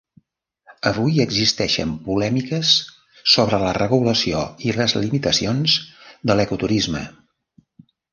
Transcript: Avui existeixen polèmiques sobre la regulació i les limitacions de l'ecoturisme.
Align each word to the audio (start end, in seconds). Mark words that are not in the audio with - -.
Avui 0.91 1.17
existeixen 1.25 1.91
polèmiques 2.07 2.71
sobre 3.33 3.59
la 3.65 3.73
regulació 3.79 4.41
i 4.69 4.73
les 4.79 4.95
limitacions 5.03 5.77
de 6.31 6.37
l'ecoturisme. 6.41 7.03